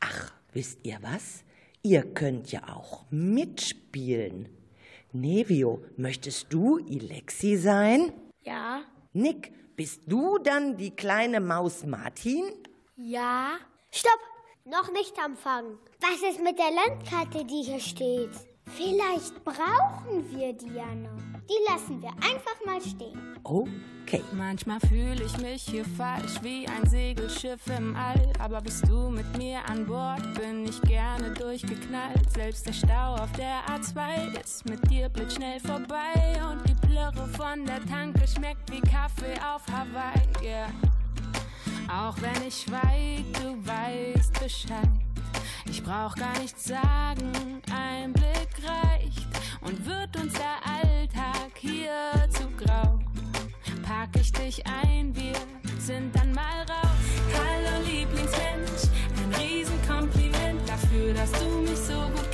[0.00, 1.44] Ach, wisst ihr was?
[1.84, 4.48] Ihr könnt ja auch mitspielen.
[5.12, 8.12] Nevio, möchtest du Ilexi sein?
[8.42, 8.82] Ja.
[9.12, 12.42] Nick, bist du dann die kleine Maus Martin?
[12.96, 13.56] Ja.
[13.90, 14.20] Stopp!
[14.64, 15.78] Noch nicht anfangen.
[16.00, 18.30] Was ist mit der Landkarte, die hier steht?
[18.66, 21.20] Vielleicht brauchen wir die ja noch.
[21.48, 23.36] Die lassen wir einfach mal stehen.
[23.42, 24.22] Okay.
[24.32, 28.32] Manchmal fühle ich mich hier falsch wie ein Segelschiff im All.
[28.38, 32.30] Aber bist du mit mir an Bord, bin ich gerne durchgeknallt.
[32.32, 36.40] Selbst der Stau auf der A2 ist mit dir blitzschnell vorbei.
[36.48, 40.28] Und die Plörre von der Tanke schmeckt wie Kaffee auf Hawaii.
[40.42, 40.68] Yeah.
[41.88, 44.88] Auch wenn ich schweig, du weißt Bescheid.
[45.66, 49.26] Ich brauch gar nichts sagen, ein Blick reicht
[49.60, 52.98] und wird uns der Alltag hier zu grau.
[53.82, 55.34] Pack ich dich ein, wir
[55.78, 57.04] sind dann mal raus.
[57.34, 62.33] Hallo Lieblingsmensch, ein Riesenkompliment dafür, dass du mich so gut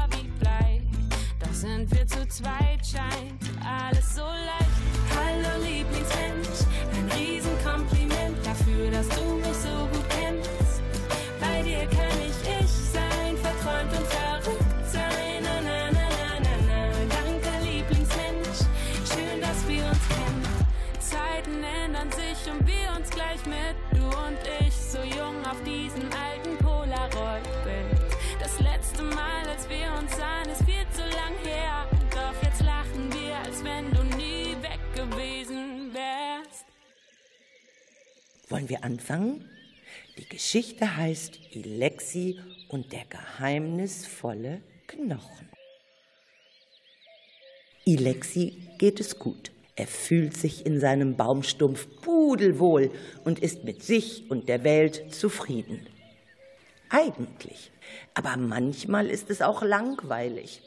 [1.61, 3.50] sind wir zu zweit, scheint
[38.61, 39.49] Wollen wir anfangen?
[40.19, 42.39] Die Geschichte heißt Ilexi
[42.69, 45.49] und der geheimnisvolle Knochen.
[47.85, 49.51] Ilexi geht es gut.
[49.75, 52.91] Er fühlt sich in seinem Baumstumpf pudelwohl
[53.23, 55.87] und ist mit sich und der Welt zufrieden.
[56.89, 57.71] Eigentlich.
[58.13, 60.61] Aber manchmal ist es auch langweilig.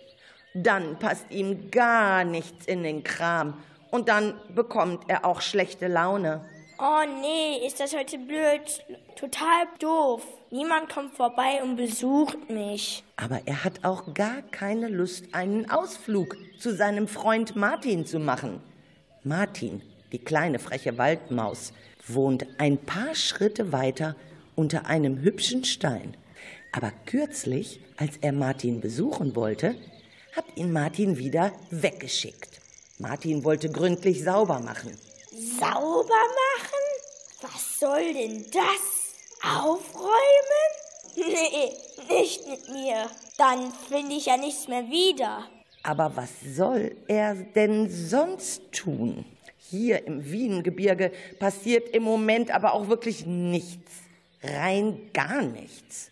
[0.52, 6.44] Dann passt ihm gar nichts in den Kram und dann bekommt er auch schlechte Laune.
[6.78, 8.84] Oh nee, ist das heute blöd.
[9.16, 10.22] Total doof.
[10.50, 13.04] Niemand kommt vorbei und besucht mich.
[13.16, 18.60] Aber er hat auch gar keine Lust, einen Ausflug zu seinem Freund Martin zu machen.
[19.22, 21.72] Martin, Die kleine freche Waldmaus
[22.06, 24.14] wohnt ein paar Schritte weiter
[24.54, 26.16] unter einem hübschen Stein.
[26.70, 29.74] Aber kürzlich, als er Martin besuchen wollte,
[30.36, 32.60] hat ihn Martin wieder weggeschickt.
[32.98, 34.96] Martin wollte gründlich sauber machen.
[35.34, 36.84] Sauber machen?
[37.42, 39.14] Was soll denn das?
[39.42, 40.08] Aufräumen?
[41.16, 41.70] Nee,
[42.08, 43.08] nicht mit mir.
[43.38, 45.44] Dann finde ich ja nichts mehr wieder.
[45.84, 49.24] Aber was soll er denn sonst tun?
[49.56, 53.92] Hier im Wiengebirge passiert im Moment aber auch wirklich nichts.
[54.42, 56.10] Rein gar nichts.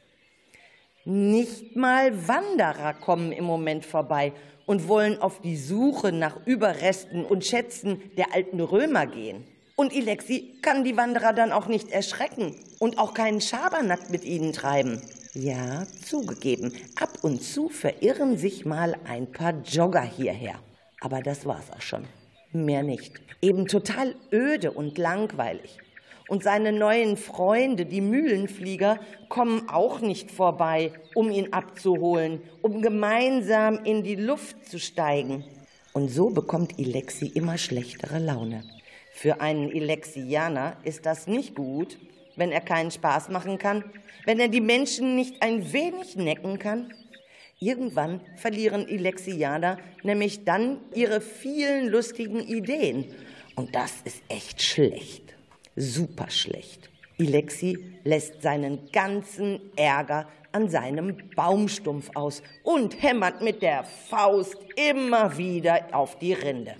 [1.04, 4.32] Nicht mal Wanderer kommen im Moment vorbei
[4.66, 9.44] und wollen auf die Suche nach Überresten und Schätzen der alten Römer gehen.
[9.76, 14.52] Und Ilexi kann die Wanderer dann auch nicht erschrecken und auch keinen Schabernack mit ihnen
[14.52, 15.02] treiben.
[15.34, 20.56] Ja, zugegeben, ab und zu verirren sich mal ein paar Jogger hierher.
[21.00, 22.04] Aber das war's auch schon.
[22.52, 23.20] Mehr nicht.
[23.40, 25.78] Eben total öde und langweilig.
[26.28, 33.84] Und seine neuen Freunde, die Mühlenflieger, kommen auch nicht vorbei, um ihn abzuholen, um gemeinsam
[33.84, 35.44] in die Luft zu steigen.
[35.92, 38.64] Und so bekommt Ilexi immer schlechtere Laune.
[39.12, 41.98] Für einen Ilexianer ist das nicht gut,
[42.36, 43.84] wenn er keinen Spaß machen kann,
[44.24, 46.94] wenn er die Menschen nicht ein wenig necken kann.
[47.58, 53.14] Irgendwann verlieren Ilexianer nämlich dann ihre vielen lustigen Ideen.
[53.54, 55.21] Und das ist echt schlecht
[55.76, 56.90] super schlecht.
[57.18, 65.36] Ilexi lässt seinen ganzen Ärger an seinem Baumstumpf aus und hämmert mit der Faust immer
[65.36, 66.74] wieder auf die Rinde.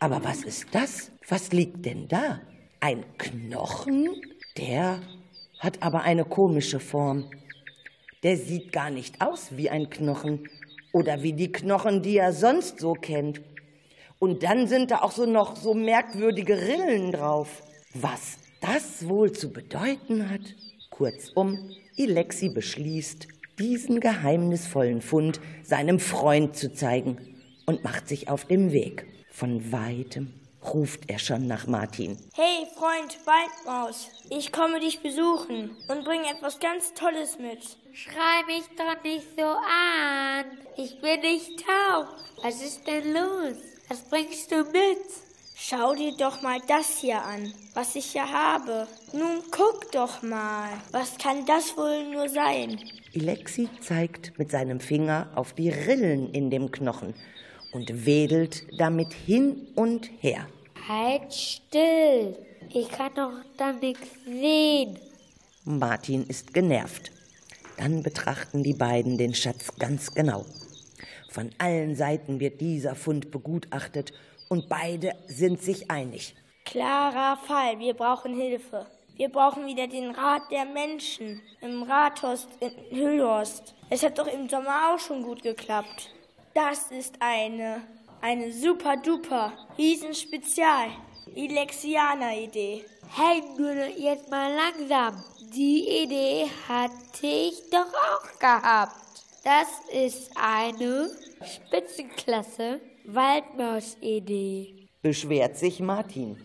[0.00, 1.10] Aber was ist das?
[1.28, 2.40] Was liegt denn da?
[2.80, 4.08] Ein Knochen?
[4.58, 5.00] Der
[5.58, 7.30] hat aber eine komische Form.
[8.22, 10.48] Der sieht gar nicht aus wie ein Knochen
[10.92, 13.40] oder wie die Knochen, die er sonst so kennt.
[14.18, 17.62] Und dann sind da auch so noch so merkwürdige Rillen drauf.
[18.00, 20.42] Was das wohl zu bedeuten hat?
[20.90, 23.26] Kurzum, Ilexi beschließt,
[23.58, 27.16] diesen geheimnisvollen Fund seinem Freund zu zeigen
[27.64, 29.06] und macht sich auf den Weg.
[29.30, 32.18] Von weitem ruft er schon nach Martin.
[32.34, 37.78] Hey Freund Waldmaus, ich komme dich besuchen und bringe etwas ganz Tolles mit.
[37.92, 40.44] Schrei mich doch nicht so an.
[40.76, 42.08] Ich bin nicht taub.
[42.42, 43.56] Was ist denn los?
[43.88, 45.25] Was bringst du mit?
[45.58, 48.86] Schau dir doch mal das hier an, was ich hier habe.
[49.14, 52.78] Nun guck doch mal, was kann das wohl nur sein?
[53.14, 57.14] Ilexi zeigt mit seinem Finger auf die Rillen in dem Knochen
[57.72, 60.46] und wedelt damit hin und her.
[60.86, 62.36] Halt still,
[62.68, 64.98] ich kann doch da nichts sehen.
[65.64, 67.10] Martin ist genervt.
[67.78, 70.44] Dann betrachten die beiden den Schatz ganz genau.
[71.30, 74.12] Von allen Seiten wird dieser Fund begutachtet
[74.48, 76.34] und beide sind sich einig.
[76.64, 78.86] Klarer Fall, wir brauchen Hilfe.
[79.16, 83.74] Wir brauchen wieder den Rat der Menschen im Rathaus in Hüllhorst.
[83.88, 86.10] Es hat doch im Sommer auch schon gut geklappt.
[86.52, 87.82] Das ist eine,
[88.20, 90.88] eine super duper, Riesenspezial,
[91.34, 92.84] Ilexianer-Idee.
[93.14, 95.24] Hey, nur jetzt mal langsam.
[95.54, 98.96] Die Idee hatte ich doch auch gehabt.
[99.44, 101.10] Das ist eine
[101.42, 104.88] Spitzenklasse Waldmaus-Idee.
[105.00, 106.36] Beschwert sich Martin.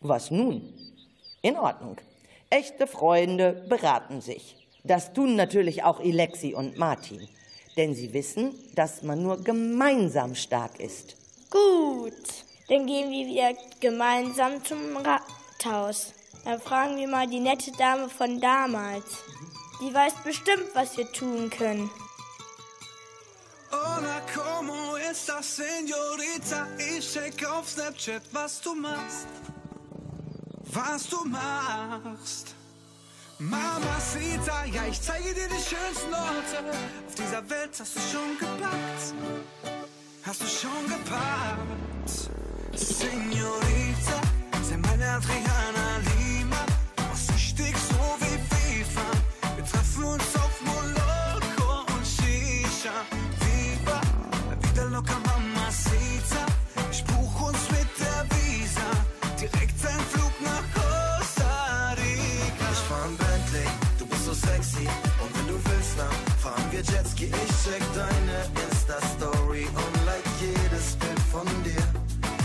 [0.00, 0.74] Was nun?
[1.42, 1.96] In Ordnung.
[2.50, 4.56] Echte Freunde beraten sich.
[4.84, 7.28] Das tun natürlich auch Ilexi und Martin.
[7.76, 11.16] Denn sie wissen, dass man nur gemeinsam stark ist.
[11.50, 12.12] Gut,
[12.68, 16.12] dann gehen wir wieder gemeinsam zum Rathaus.
[16.44, 19.22] Dann fragen wir mal die nette Dame von damals.
[19.80, 21.88] Die weiß bestimmt, was wir tun können.
[23.72, 26.68] Hola, ¿cómo estás, señorita?
[26.78, 29.26] Ich check auf Snapchat, was du machst.
[30.74, 32.54] Was du machst.
[33.38, 36.58] Mamacita, ja, ich zeige dir die schönsten Orte.
[37.08, 39.14] Auf dieser Welt hast du schon gepackt.
[40.22, 42.30] Hast du schon gepackt.
[42.74, 44.20] Señorita,
[44.68, 46.21] sei meine Adriana Lima.
[67.22, 67.30] Ich
[67.62, 71.86] check deine Insta-Story und like jedes Bild von dir.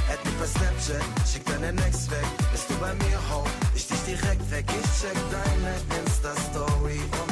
[0.07, 2.27] Add mich bei Snapchat, schick deine Next weg.
[2.51, 3.43] Bist du bei mir, ho?
[3.73, 4.65] Ich dich direkt weg.
[4.67, 7.26] Ich check deine Insta-Story und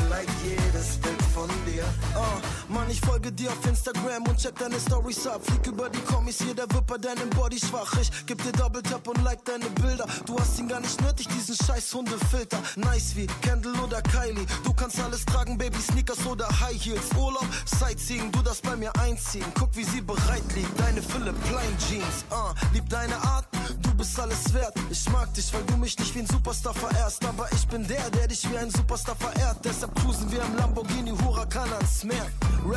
[2.95, 5.41] ich folge dir auf Instagram und check deine Stories ab.
[5.43, 7.91] Flieg über die Kommis hier, der wird bei deinem Body schwach.
[7.99, 10.05] Ich geb dir Double Tap und like deine Bilder.
[10.25, 12.57] Du hast ihn gar nicht nötig, diesen scheiß Hundefilter.
[12.77, 14.45] Nice wie Kendall oder Kylie.
[14.63, 17.09] Du kannst alles tragen, Baby, Sneakers oder High Heels.
[17.17, 19.45] Urlaub, Sightseeing, du das bei mir einziehen.
[19.59, 22.23] Guck, wie sie bereit liegt, deine Philipp Plein Jeans.
[22.31, 23.45] Uh, lieb deine Art,
[23.81, 24.73] du bist alles wert.
[24.89, 27.25] Ich mag dich, weil du mich nicht wie ein Superstar verehrst.
[27.25, 29.57] Aber ich bin der, der dich wie ein Superstar verehrt.
[29.65, 32.27] Deshalb cruisen wir im Lamborghini Huracan ans Meer.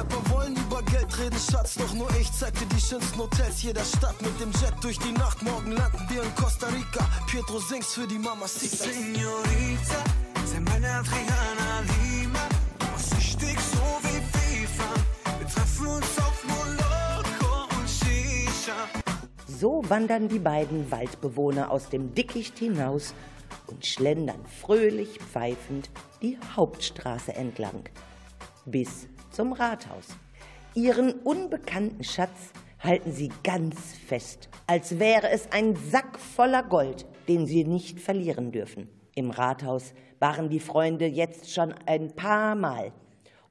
[0.08, 3.84] Rapper wollen über Geld reden, Schatz, doch nur ich zeig dir die schönsten Hotels jeder
[3.84, 4.20] Stadt.
[4.22, 7.06] Mit dem Jet durch die Nacht, morgen landen wir in Costa Rica.
[7.26, 8.84] Pietro singst für die Mamacita.
[8.84, 10.04] Senorita,
[10.46, 12.38] sei meine Adriana Lima.
[12.92, 15.38] Was richtig so wie FIFA.
[15.38, 18.88] Wir treffen uns auf Moloko und Shisha.
[19.46, 23.14] So wandern die beiden Waldbewohner aus dem Dickicht hinaus
[23.66, 25.90] und schlendern fröhlich pfeifend
[26.22, 27.84] die Hauptstraße entlang
[28.64, 29.06] bis
[29.38, 30.08] zum Rathaus.
[30.74, 37.46] Ihren unbekannten Schatz halten sie ganz fest, als wäre es ein Sack voller Gold, den
[37.46, 38.88] sie nicht verlieren dürfen.
[39.14, 42.90] Im Rathaus waren die Freunde jetzt schon ein paar Mal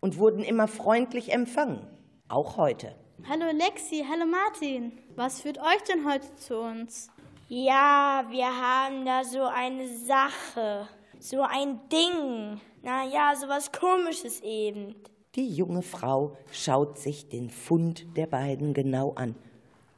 [0.01, 1.87] und wurden immer freundlich empfangen,
[2.27, 2.93] auch heute.
[3.29, 4.91] Hallo Lexi, hallo Martin.
[5.15, 7.07] Was führt euch denn heute zu uns?
[7.47, 12.59] Ja, wir haben da so eine Sache, so ein Ding.
[12.83, 14.93] Naja, so was Komisches eben.
[15.37, 19.35] Die junge Frau schaut sich den Fund der beiden genau an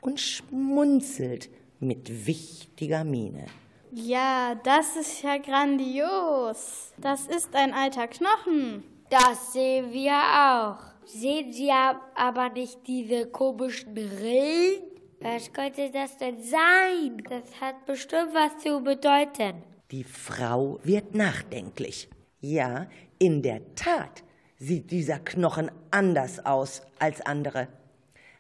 [0.02, 3.46] und schmunzelt mit wichtiger Miene.
[3.94, 6.92] Ja, das ist ja grandios.
[6.98, 8.84] Das ist ein alter Knochen.
[9.10, 10.90] Das sehen wir auch.
[11.06, 14.84] Sehen Sie aber nicht diese komischen Rillen?
[15.22, 17.24] Was könnte das denn sein?
[17.30, 19.64] Das hat bestimmt was zu bedeuten.
[19.90, 22.10] Die Frau wird nachdenklich.
[22.42, 22.88] Ja,
[23.18, 24.24] in der Tat
[24.60, 27.68] sieht dieser Knochen anders aus als andere.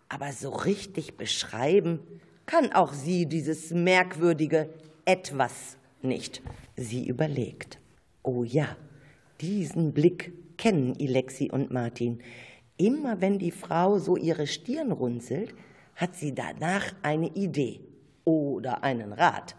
[0.09, 1.99] Aber so richtig beschreiben
[2.45, 4.69] kann auch sie dieses merkwürdige
[5.05, 6.41] Etwas nicht.
[6.75, 7.79] Sie überlegt.
[8.23, 8.75] Oh ja,
[9.41, 12.21] diesen Blick kennen Ilexi und Martin.
[12.77, 15.53] Immer wenn die Frau so ihre Stirn runzelt,
[15.95, 17.81] hat sie danach eine Idee
[18.23, 19.55] oder einen Rat.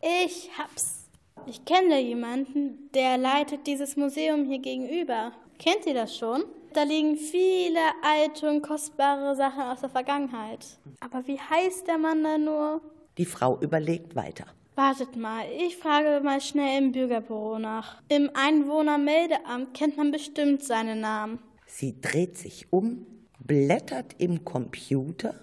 [0.00, 1.08] Ich hab's.
[1.46, 5.32] Ich kenne jemanden, der leitet dieses Museum hier gegenüber.
[5.62, 6.42] Kennt ihr das schon?
[6.72, 10.66] Da liegen viele alte und kostbare Sachen aus der Vergangenheit.
[10.98, 12.80] Aber wie heißt der Mann da nur?
[13.16, 14.46] Die Frau überlegt weiter.
[14.74, 18.02] Wartet mal, ich frage mal schnell im Bürgerbüro nach.
[18.08, 21.38] Im Einwohnermeldeamt kennt man bestimmt seinen Namen.
[21.66, 23.06] Sie dreht sich um,
[23.38, 25.34] blättert im Computer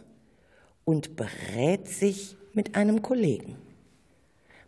[0.84, 3.56] und berät sich mit einem Kollegen.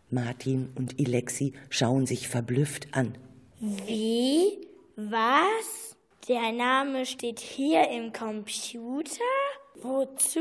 [0.08, 3.18] Martin und Ilexi schauen sich verblüfft an.
[3.60, 4.71] Wie?
[4.96, 5.96] Was?
[6.28, 9.20] Der Name steht hier im Computer?
[9.80, 10.40] Wozu?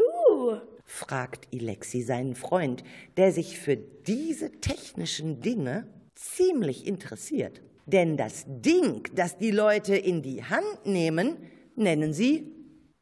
[0.83, 2.83] fragt Ilexi seinen Freund,
[3.15, 7.61] der sich für diese technischen Dinge ziemlich interessiert.
[7.85, 11.37] Denn das Ding, das die Leute in die Hand nehmen,
[11.77, 12.51] nennen sie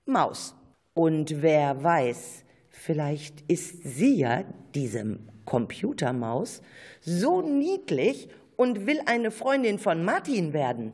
[0.06, 0.56] Maus.
[0.94, 4.44] Und wer weiß, vielleicht ist sie ja,
[4.76, 6.62] diese Computermaus,
[7.02, 10.94] so niedlich und will eine Freundin von Martin werden.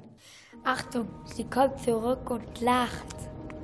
[0.67, 3.15] Achtung, sie kommt zurück und lacht.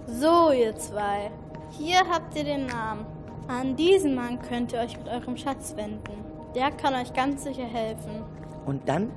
[0.06, 1.32] So, ihr zwei.
[1.72, 3.08] Hier habt ihr den Namen.
[3.48, 6.24] An diesen Mann könnt ihr euch mit eurem Schatz wenden.
[6.54, 8.24] Der kann euch ganz sicher helfen.
[8.68, 9.10] Und dann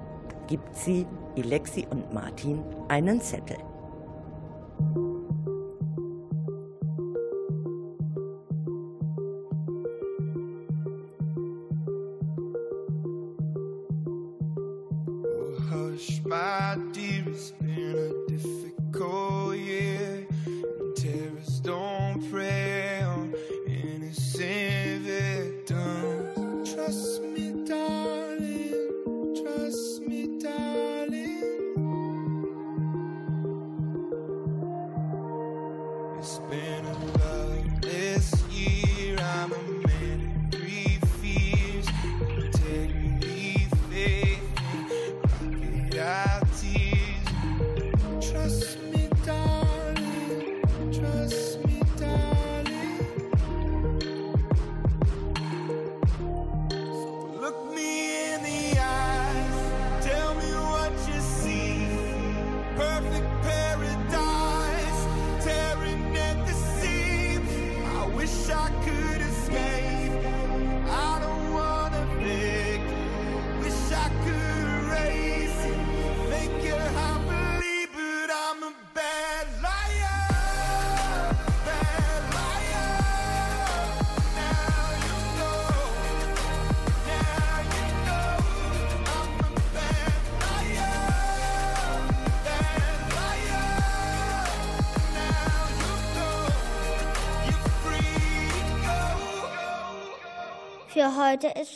[0.47, 3.59] gibt sie Ilexi und Martin einen Zettel.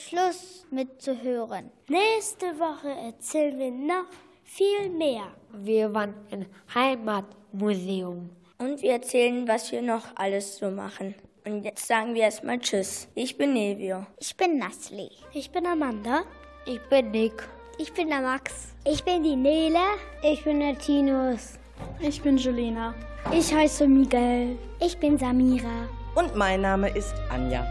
[0.08, 1.70] Schluss mitzuhören.
[1.88, 4.06] Nächste Woche erzählen wir noch
[4.42, 5.24] viel mehr.
[5.52, 8.30] Wir waren im Heimatmuseum.
[8.56, 11.14] Und wir erzählen, was wir noch alles so machen.
[11.44, 13.08] Und jetzt sagen wir erstmal Tschüss.
[13.14, 14.06] Ich bin Nevio.
[14.18, 15.10] Ich bin Nasli.
[15.34, 16.22] Ich bin Amanda.
[16.64, 17.46] Ich bin Nick.
[17.76, 18.74] Ich bin der Max.
[18.86, 19.84] Ich bin die Nele.
[20.22, 21.58] Ich bin der Tinus.
[22.00, 22.94] Ich bin Julina.
[23.30, 24.58] Ich heiße Miguel.
[24.80, 25.86] Ich bin Samira.
[26.14, 27.66] Und mein Name ist Anja.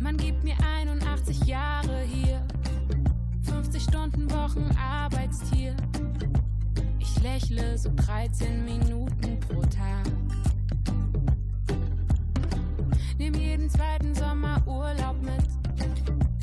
[0.00, 0.71] Man gibt mir 81
[4.42, 5.76] Stunden Wochen Arbeitstier.
[6.98, 10.06] Ich lächle so 13 Minuten pro Tag.
[13.18, 15.46] Nehm jeden zweiten Sommer Urlaub mit,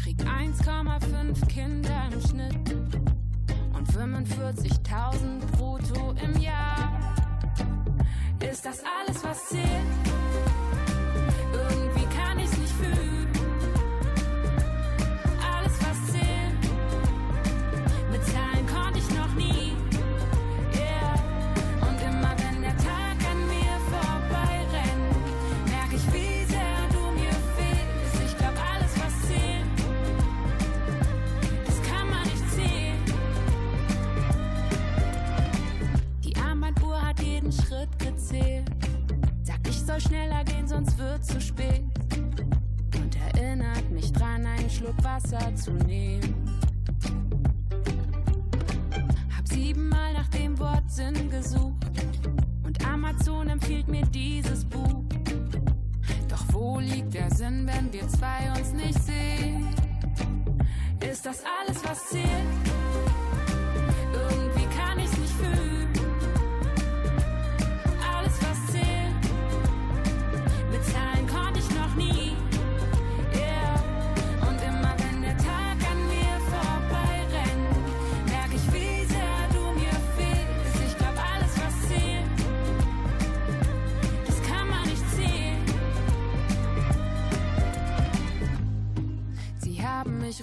[0.01, 2.75] krieg 1,5 Kinder im Schnitt
[3.73, 7.15] und 45.000 brutto im Jahr.
[8.39, 10.08] Ist das alles, was zählt?
[37.49, 38.69] Jeden Schritt gezählt.
[39.43, 41.83] Sag, ich soll schneller gehen, sonst wird zu spät.
[42.95, 46.59] Und erinnert mich dran, einen Schluck Wasser zu nehmen.
[49.35, 51.85] Hab siebenmal nach dem Wort Sinn gesucht.
[52.63, 55.03] Und Amazon empfiehlt mir dieses Buch.
[56.27, 59.67] Doch wo liegt der Sinn, wenn wir zwei uns nicht sehen?
[60.99, 62.68] Ist das alles, was zählt?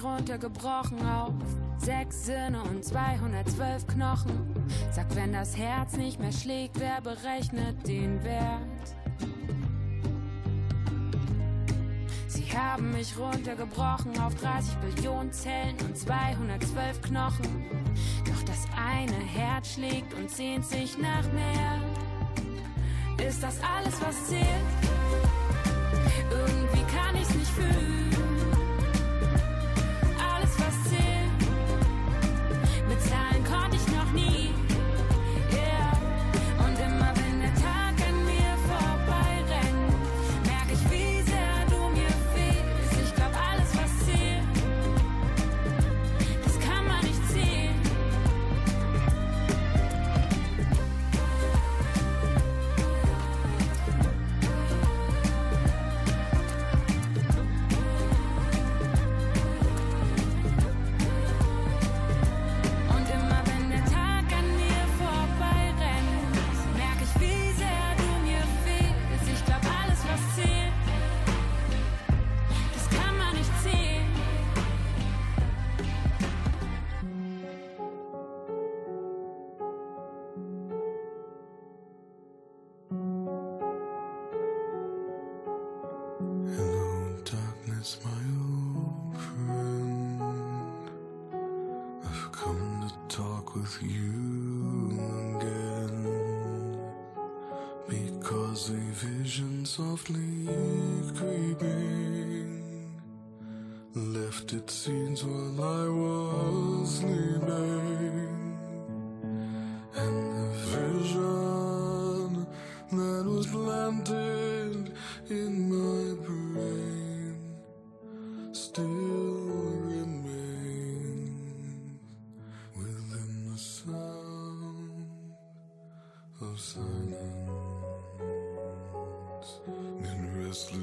[0.02, 1.32] Runtergebrochen auf
[1.78, 4.54] sechs Sinne und 212 Knochen.
[4.90, 8.60] Sag, wenn das Herz nicht mehr schlägt, wer berechnet den Wert?
[12.28, 17.64] Sie haben mich runtergebrochen auf 30 Billionen Zellen und 212 Knochen.
[18.24, 21.80] Doch das eine Herz schlägt und sehnt sich nach mehr.
[23.26, 24.46] Ist das alles, was zählt?
[26.30, 28.05] Irgendwie kann ich's nicht fühlen.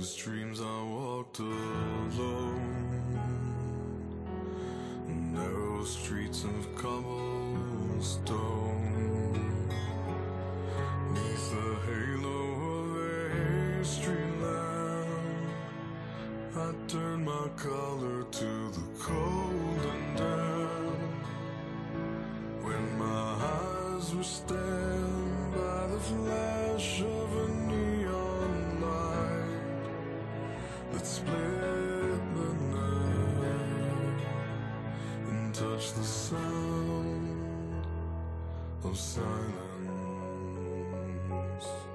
[0.03, 2.59] Restless dreams, I walked alone.
[5.07, 8.62] Narrow streets of cobblestone.
[35.95, 37.85] The sound
[38.83, 39.53] of silence.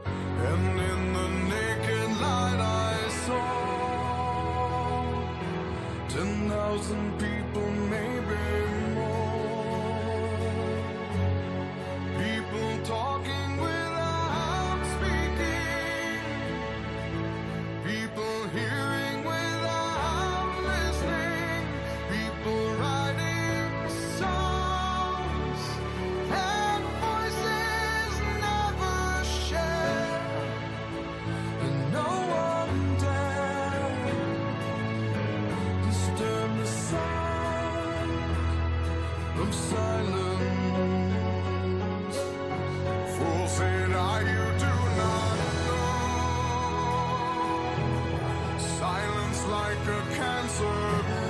[0.04, 3.48] And in the naked light I saw
[6.08, 7.70] ten thousand people,
[49.68, 51.27] like a cancer.